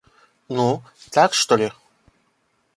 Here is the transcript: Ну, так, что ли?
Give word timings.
Ну, 0.49 0.81
так, 1.13 1.35
что 1.35 1.55
ли? 1.57 1.71